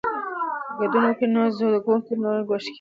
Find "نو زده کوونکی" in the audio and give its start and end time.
1.33-2.13